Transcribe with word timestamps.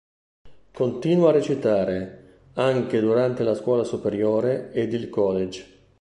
Continua 0.73 1.29
a 1.29 1.31
recitare 1.31 2.39
anche 2.53 2.99
durante 2.99 3.43
la 3.43 3.53
scuola 3.53 3.83
superiore 3.83 4.71
ed 4.71 4.93
il 4.93 5.09
college. 5.11 5.77